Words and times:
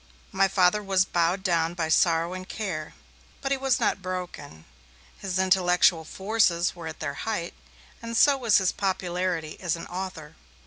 My 0.31 0.47
Father 0.47 0.81
was 0.81 1.05
bowed 1.05 1.43
down 1.43 1.75
by 1.75 1.87
sorrow 1.87 2.33
and 2.33 2.49
care, 2.49 2.95
but 3.39 3.51
he 3.51 3.57
was 3.59 3.79
not 3.79 4.01
broken. 4.01 4.65
His 5.19 5.37
intellectual 5.37 6.05
forces 6.05 6.75
were 6.75 6.87
at 6.87 6.99
their 6.99 7.13
height, 7.29 7.53
and 8.01 8.17
so 8.17 8.35
was 8.35 8.57
his 8.57 8.71
popularity 8.71 9.59
as 9.61 9.75
an 9.75 9.85
author. 9.85 10.33